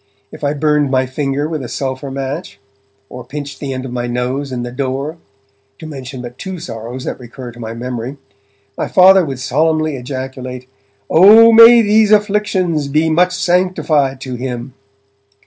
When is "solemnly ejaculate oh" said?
9.37-11.51